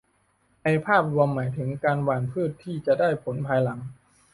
[0.63, 3.79] ในภาพรวมหมายถึงการหว่านพืชที่จะได้ผลภายหลัง